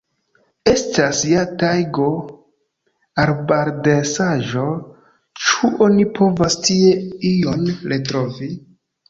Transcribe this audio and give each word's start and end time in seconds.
Estas 0.69 1.17
ja 1.31 1.41
tajgo, 1.63 2.07
arbardensaĵo, 3.25 4.65
ĉu 5.45 5.71
oni 5.91 6.09
povas 6.17 6.59
tie 6.71 6.91
ion 7.35 7.65
retrovi? 7.95 8.53